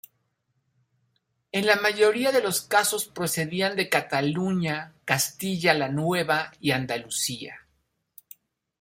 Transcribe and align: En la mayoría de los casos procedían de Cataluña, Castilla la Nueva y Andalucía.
En 1.51 1.67
la 1.67 1.75
mayoría 1.75 2.31
de 2.31 2.41
los 2.41 2.61
casos 2.61 3.05
procedían 3.05 3.75
de 3.75 3.87
Cataluña, 3.87 4.95
Castilla 5.05 5.75
la 5.75 5.89
Nueva 5.89 6.51
y 6.59 6.71
Andalucía. 6.71 7.67